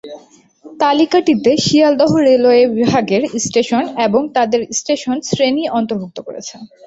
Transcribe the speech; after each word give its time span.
তালিকাটিতে 0.79 1.51
Sealdah 1.65 2.11
railway 2.27 2.63
বিভাগের 2.77 3.21
station 3.45 3.83
এবং 4.07 4.21
তাদের 4.35 4.61
স্টেশন 4.79 5.17
শ্রেণী 5.29 5.63
অন্তর্ভুক্ত 5.79 6.17
করেছে। 6.27 6.55